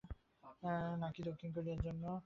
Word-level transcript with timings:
নাকি 0.99 1.21
দক্ষিণ 1.23 1.49
কোরিয়ার 1.55 1.79
জন্যে? 1.81 2.07